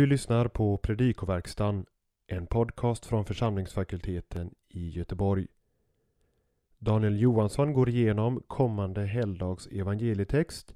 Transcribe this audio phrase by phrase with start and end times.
[0.00, 1.86] Du lyssnar på Predikoverkstan,
[2.26, 5.46] en podcast från församlingsfakulteten i Göteborg.
[6.78, 10.74] Daniel Johansson går igenom kommande helgdags evangelietext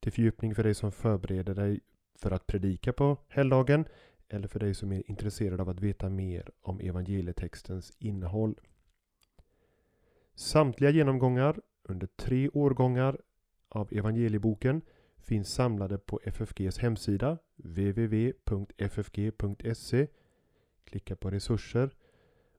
[0.00, 1.80] till fördjupning för dig som förbereder dig
[2.18, 3.84] för att predika på helgdagen
[4.28, 8.60] eller för dig som är intresserad av att veta mer om evangelietextens innehåll.
[10.34, 13.18] Samtliga genomgångar under tre årgångar
[13.68, 14.82] av evangelieboken
[15.18, 18.86] finns samlade på FFGs hemsida www.ffg.se
[20.84, 21.90] Klicka på resurser.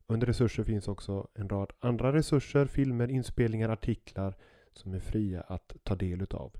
[0.07, 4.35] Under resurser finns också en rad andra resurser, filmer, inspelningar, artiklar
[4.73, 6.53] som är fria att ta del utav.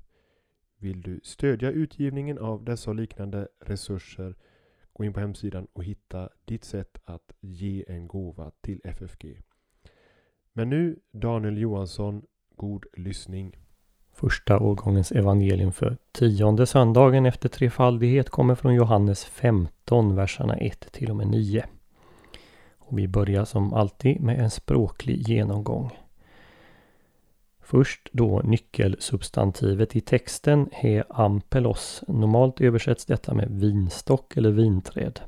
[0.78, 4.36] Vill du stödja utgivningen av dessa och liknande resurser
[4.94, 9.42] gå in på hemsidan och hitta ditt sätt att ge en gåva till FFG.
[10.54, 13.65] Men nu Daniel Johansson, god lyssning.
[14.16, 21.10] Första årgångens evangelium för tionde söndagen efter trefaldighet kommer från Johannes 15, verserna 1 till
[21.10, 21.66] och med 9.
[22.78, 25.92] Och vi börjar som alltid med en språklig genomgång.
[27.62, 32.04] Först då nyckelsubstantivet i texten he ampelos.
[32.08, 35.20] Normalt översätts detta med vinstock eller vinträd.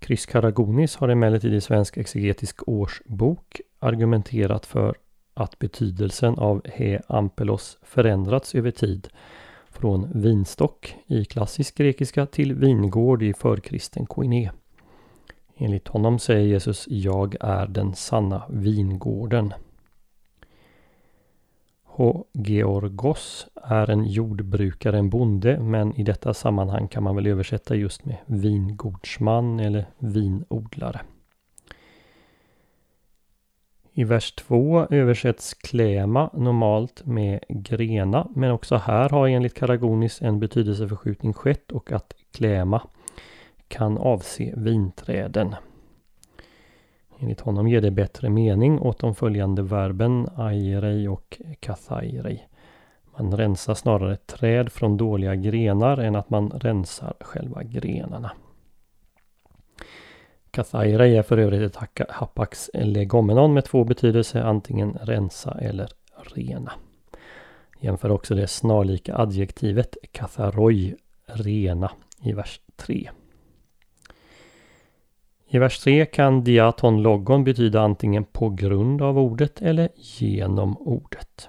[0.00, 4.94] Chris Karagonis har emellertid i Svensk exegetisk årsbok argumenterat för
[5.34, 9.08] att betydelsen av he ampelos förändrats över tid
[9.70, 14.50] från vinstock i klassisk grekiska till vingård i förkristen koiné.
[15.56, 19.54] Enligt honom säger Jesus Jag är den sanna vingården.
[21.84, 22.24] H.
[22.32, 28.04] Georgos är en jordbrukare, en bonde, men i detta sammanhang kan man väl översätta just
[28.04, 31.00] med vingårdsman eller vinodlare.
[33.94, 40.40] I vers 2 översätts kläma normalt med grena, men också här har enligt Karagonis en
[40.40, 42.82] betydelseförskjutning skett och att kläma
[43.68, 45.54] kan avse vinträden.
[47.18, 52.42] Enligt honom ger det bättre mening åt de följande verben airei och kathairei.
[53.18, 58.30] Man rensar snarare träd från dåliga grenar än att man rensar själva grenarna.
[60.52, 66.72] Kathairei är för övrigt ett hapax legomenon med två betydelser, antingen rensa eller rena.
[67.80, 70.94] Jämför också det snarlika adjektivet katharoi,
[71.26, 71.90] rena,
[72.22, 73.10] i vers 3.
[75.46, 81.48] I vers 3 kan diaton logon betyda antingen på grund av ordet eller genom ordet.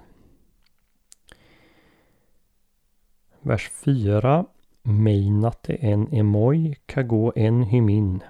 [3.40, 4.44] Vers 4
[4.82, 8.22] Meinate en emoi kago en hymin.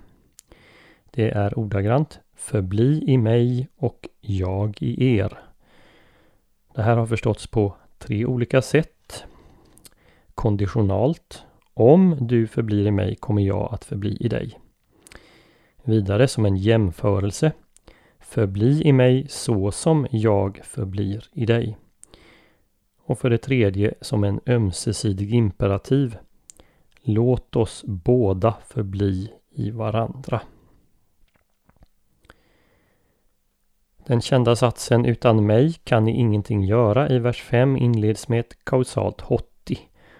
[1.14, 5.38] Det är ordagrant Förbli i mig och jag i er.
[6.74, 9.24] Det här har förståtts på tre olika sätt.
[10.34, 11.42] Konditionalt.
[11.74, 14.58] Om du förblir i mig kommer jag att förbli i dig.
[15.82, 17.52] Vidare som en jämförelse.
[18.20, 21.76] Förbli i mig så som jag förblir i dig.
[23.04, 26.16] Och för det tredje som en ömsesidig imperativ.
[27.02, 30.40] Låt oss båda förbli i varandra.
[34.06, 38.64] Den kända satsen utan mig kan ni ingenting göra i vers 5 inleds med ett
[38.64, 39.78] kausalt hotti.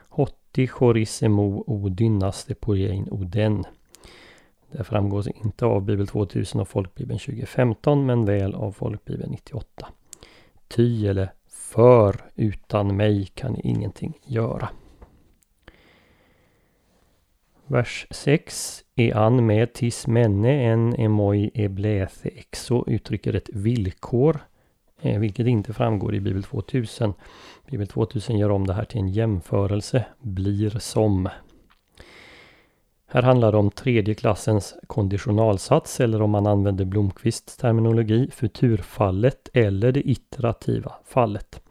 [0.09, 3.65] Hotti chorisemo o dynaste poiein oden.
[4.73, 9.87] Det framgår inte av Bibel 2000 och Folkbibeln 2015 men väl av Folkbibeln 98.
[10.69, 14.69] Ty eller för utan mig kan ni ingenting göra.
[17.67, 18.85] Vers 6.
[18.97, 24.41] Ean med tis menne en emoi ebläthe exo uttrycker ett villkor,
[25.01, 27.15] eh, vilket inte framgår i Bibel 2000.
[27.71, 31.29] Bibel 2000 gör om det här till en jämförelse, blir som.
[33.07, 39.93] Här handlar det om tredje klassens konditionalsats eller om man använder Blomqvists terminologi, futurfallet eller
[39.93, 41.63] det iterativa fallet.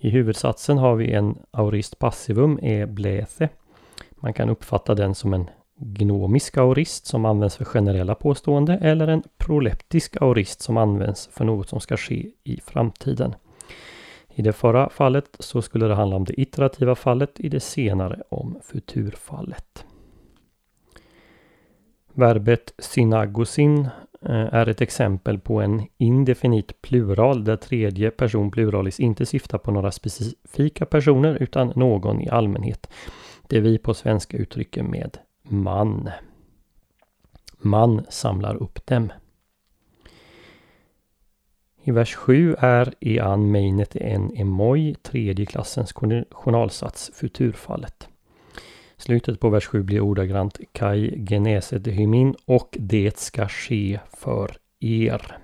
[0.00, 3.48] I huvudsatsen har vi en aurist passivum, e bläthe.
[4.24, 9.22] Man kan uppfatta den som en gnomisk aurist som används för generella påstående eller en
[9.36, 13.34] proleptisk aurist som används för något som ska ske i framtiden.
[14.34, 18.22] I det förra fallet så skulle det handla om det iterativa fallet, i det senare
[18.28, 19.84] om futurfallet.
[22.12, 23.88] Verbet synagosin
[24.22, 29.70] eh, är ett exempel på en indefinit plural där tredje person pluralis inte syftar på
[29.70, 32.88] några specifika personer utan någon i allmänhet.
[33.48, 36.10] Det vi på svenska uttrycker med man.
[37.58, 39.12] Man samlar upp dem.
[41.86, 45.92] I vers 7 är ean meinet en emoi, tredje klassens
[46.30, 48.08] journalsats, futurfallet.
[48.96, 55.38] Slutet på vers 7 blir ordagrant Kai geneset hymin och det ska ske för er.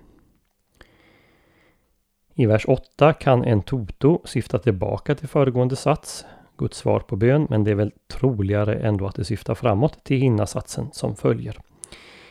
[2.35, 6.25] I vers 8 kan en toto syfta tillbaka till föregående sats,
[6.61, 10.21] Guds svar på bön, men det är väl troligare ändå att det syftar framåt till
[10.21, 11.57] hinna-satsen som följer.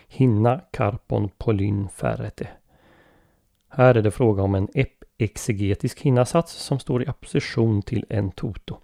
[0.08, 2.48] Hinna karpon polyn färrete.
[3.70, 4.68] Här är det fråga om en
[5.18, 8.78] exegetisk hinnasats som står i opposition till en toto.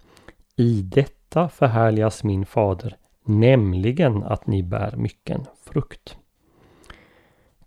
[0.56, 6.16] I detta förhärligas min fader, nämligen att ni bär mycken frukt.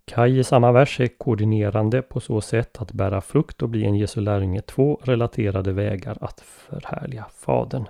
[0.10, 3.96] Kaj i samma vers är koordinerande på så sätt att bära frukt och bli en
[3.96, 7.86] Jesu lärjunge två relaterade vägar att förhärliga Fadern.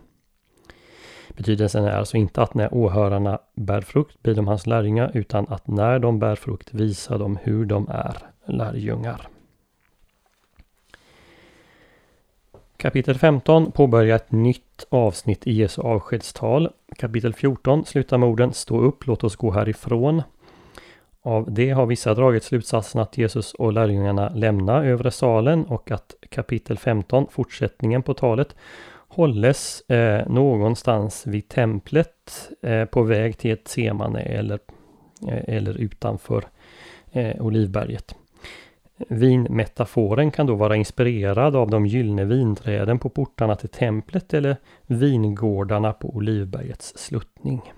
[1.29, 5.67] Betydelsen är alltså inte att när åhörarna bär frukt blir de hans lärjungar utan att
[5.67, 9.27] när de bär frukt visar de hur de är lärjungar.
[12.77, 16.69] Kapitel 15 påbörjar ett nytt avsnitt i Jesu avskedstal.
[16.97, 20.21] Kapitel 14 slutar med orden Stå upp, låt oss gå härifrån.
[21.21, 26.15] Av det har vissa dragit slutsatsen att Jesus och lärjungarna lämnar övre salen och att
[26.29, 28.55] kapitel 15, fortsättningen på talet,
[29.07, 34.59] hålles eh, någonstans vid templet eh, på väg till ett semane eller,
[35.27, 36.43] eh, eller utanför
[37.11, 38.15] eh, Olivberget.
[39.07, 44.57] Vinmetaforen kan då vara inspirerad av de gyllene vinträden på portarna till templet eller
[44.87, 47.73] vingårdarna på Olivbergets sluttning.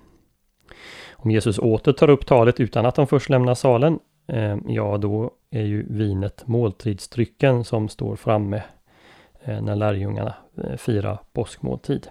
[1.23, 5.31] Om Jesus åter tar upp talet utan att de först lämnar salen, eh, ja då
[5.51, 8.63] är ju vinet måltidsdrycken som står framme
[9.43, 10.33] eh, när lärjungarna
[10.63, 12.07] eh, firar påskmåltid.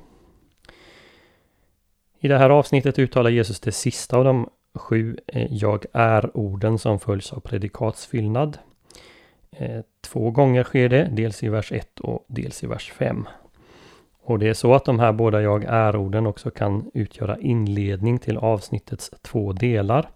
[2.21, 7.01] I det här avsnittet uttalar Jesus det sista av de sju eh, Jag är-orden som
[7.01, 8.59] följs av predikatsfyllnad.
[9.51, 13.27] Eh, två gånger sker det, dels i vers 1 och dels i vers 5.
[14.31, 18.37] Och det är så att de här båda jag är-orden också kan utgöra inledning till
[18.37, 20.09] avsnittets två delar.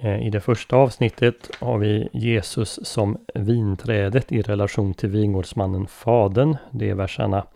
[0.00, 6.56] Eh, I det första avsnittet har vi Jesus som vinträdet i relation till vingårdsmannen Fadern.
[6.70, 7.46] Det är verserna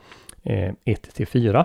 [0.42, 1.64] eh, 1-4.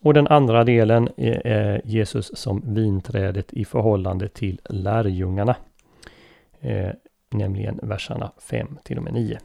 [0.00, 5.56] Och den andra delen eh, är Jesus som vinträdet i förhållande till lärjungarna.
[7.30, 9.38] Nämligen verserna 5 till och med 9.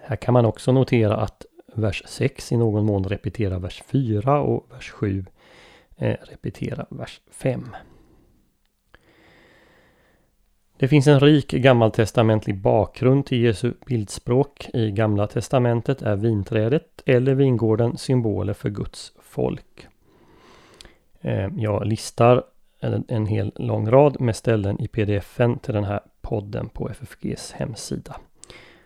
[0.00, 1.46] Här kan man också notera att
[1.78, 5.24] vers 6 i någon mån repetera vers 4 och vers 7
[5.96, 7.76] eh, repetera vers 5.
[10.78, 14.68] Det finns en rik gammaltestamentlig bakgrund till Jesu bildspråk.
[14.74, 19.86] I Gamla testamentet är vinträdet eller vingården symboler för Guds folk.
[21.20, 22.44] Eh, jag listar
[23.08, 28.16] en, hel lång rad med ställen i pdfen till den här podden på FFGs hemsida.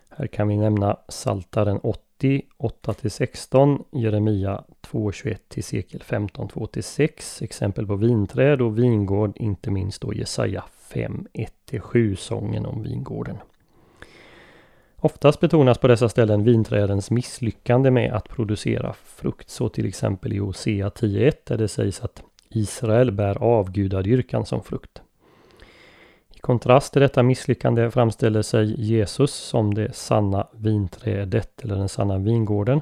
[0.08, 7.86] Här kan vi nämna Saltaren 8 80, 8-16, Jeremia 2-21 till sekel 15, 2-6, exempel
[7.86, 11.26] på vinträd och vingård, inte minst då Jesaja 5,
[11.70, 13.36] 1-7, sången om vingården.
[14.96, 20.38] Oftast betonas på dessa ställen vinträdens misslyckande med att producera frukt, så till exempel i
[20.38, 25.02] Hosea 10.1 där det sägs att Israel bär avgudadyrkan som frukt
[26.40, 32.80] kontrast till detta misslyckande framställer sig Jesus som det sanna vinträdet eller den sanna vingården.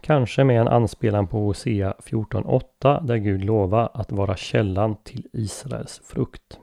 [0.00, 6.00] Kanske med en anspelan på Hosea 14.8 där Gud lovar att vara källan till Israels
[6.04, 6.58] frukt.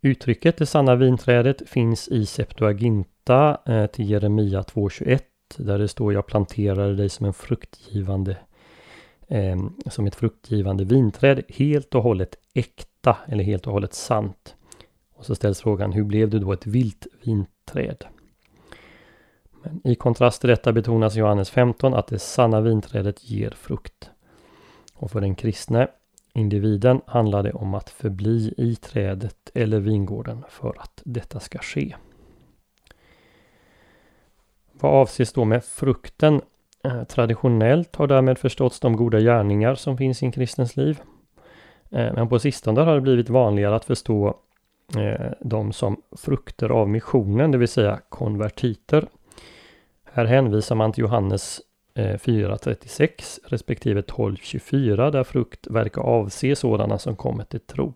[0.00, 5.20] Uttrycket det sanna vinträdet finns i Septuaginta eh, till Jeremia 2.21
[5.56, 8.36] där det står jag planterade dig som en fruktgivande
[9.28, 9.56] eh,
[9.90, 14.56] som ett fruktgivande vinträd helt och hållet äkta äkta eller helt och hållet sant?
[15.14, 18.04] Och så ställs frågan, hur blev du då ett vilt vinträd?
[19.62, 24.10] Men I kontrast till detta betonas Johannes 15 att det sanna vinträdet ger frukt.
[24.94, 25.88] Och för den kristne
[26.34, 31.96] individen handlar det om att förbli i trädet eller vingården för att detta ska ske.
[34.72, 36.40] Vad avses då med frukten?
[36.84, 41.00] Eh, traditionellt har därmed förståtts de goda gärningar som finns i en kristens liv.
[41.92, 44.36] Eh, men på sistone har det blivit vanligare att förstå
[44.96, 49.06] eh, dem som frukter av missionen, det vill säga konvertiter.
[50.12, 51.60] Här hänvisar man till Johannes
[51.94, 57.94] eh, 4.36 respektive 12.24 där frukt verkar avse sådana som kommer till tro.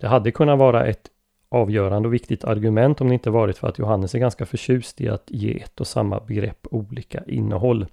[0.00, 1.10] Det hade kunnat vara ett
[1.48, 5.08] avgörande och viktigt argument om det inte varit för att Johannes är ganska förtjust i
[5.08, 7.86] att ge ett och samma begrepp olika innehåll.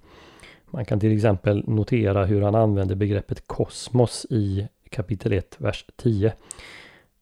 [0.74, 6.32] Man kan till exempel notera hur han använder begreppet kosmos i kapitel 1, vers 10.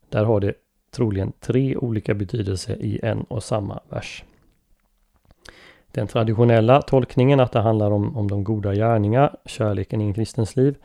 [0.09, 0.55] Där har det
[0.91, 4.25] troligen tre olika betydelser i en och samma vers.
[5.93, 10.57] Den traditionella tolkningen att det handlar om, om de goda gärningar, kärleken i en kristens
[10.57, 10.77] liv,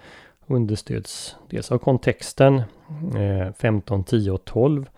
[0.48, 2.56] understöds dels av kontexten
[3.16, 4.90] eh, 15, 10 och 12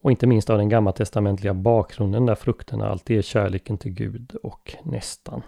[0.00, 4.76] och inte minst av den gammaltestamentliga bakgrunden där frukterna alltid är kärleken till Gud och
[4.82, 5.42] nästan.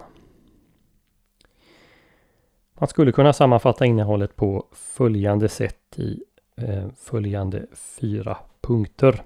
[2.81, 6.23] Man skulle kunna sammanfatta innehållet på följande sätt i
[6.57, 9.23] eh, följande fyra punkter.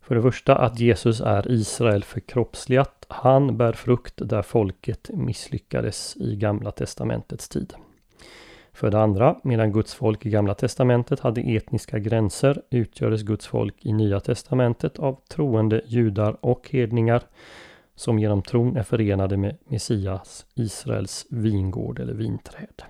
[0.00, 3.06] För det första att Jesus är Israel förkroppsligat.
[3.08, 7.74] Han bär frukt där folket misslyckades i Gamla Testamentets tid.
[8.72, 13.74] För det andra, medan Guds folk i Gamla Testamentet hade etniska gränser utgörs Guds folk
[13.78, 17.22] i Nya Testamentet av troende judar och hedningar
[17.98, 22.82] som genom tron är förenade med Messias, Israels vingård eller vinträd.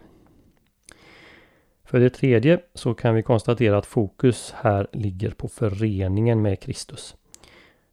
[1.84, 7.16] För det tredje så kan vi konstatera att fokus här ligger på föreningen med Kristus.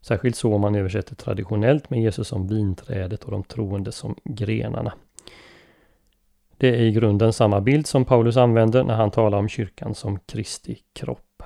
[0.01, 4.93] Särskilt så om man översätter traditionellt med Jesus som vinträdet och de troende som grenarna.
[6.57, 10.19] Det är i grunden samma bild som Paulus använder när han talar om kyrkan som
[10.19, 11.43] Kristi kropp.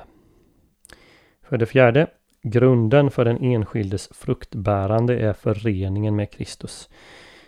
[1.42, 2.08] För det fjärde,
[2.42, 6.90] grunden för den enskildes fruktbärande är föreningen med Kristus.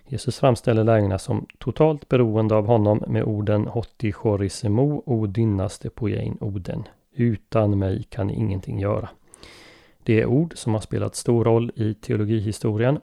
[0.07, 6.37] Jesus framställer lärjungarna som totalt beroende av honom med orden Hotti chorisemo o dynnaste poein
[6.41, 6.83] oden.
[7.13, 9.09] Utan mig kan ni ingenting göra.
[10.03, 12.99] Det är ord som har spelat stor roll i teologihistorien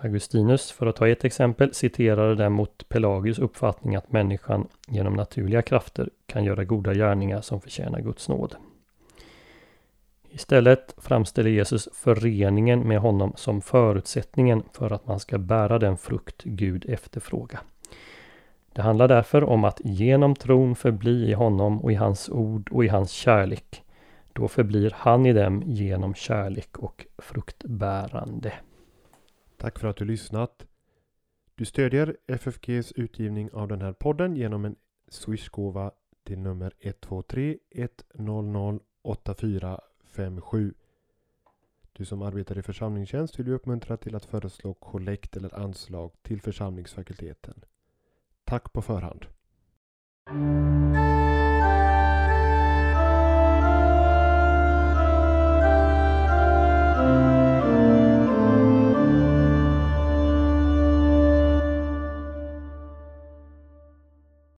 [0.00, 6.10] Augustinus, för att ta ett exempel, citerade däremot Pelagius uppfattning att människan genom naturliga krafter
[6.26, 8.56] kan göra goda gärningar som förtjänar Guds nåd.
[10.30, 16.42] Istället framställer Jesus föreningen med honom som förutsättningen för att man ska bära den frukt
[16.44, 17.60] Gud efterfrågar.
[18.72, 22.84] Det handlar därför om att genom tron förbli i honom och i hans ord och
[22.84, 23.84] i hans kärlek.
[24.32, 28.52] Då förblir han i dem genom kärlek och fruktbärande.
[29.56, 30.66] Tack för att du lyssnat.
[31.54, 34.76] Du stödjer FFGs utgivning av den här podden genom en
[35.08, 35.90] swishgåva
[36.24, 37.58] till nummer 123
[38.14, 39.80] 100
[40.18, 40.74] 8457.
[41.92, 46.40] Du som arbetar i församlingstjänst vill vi uppmuntra till att föreslå kollekt eller anslag till
[46.40, 47.64] församlingsfakulteten.
[48.44, 49.26] Tack på förhand.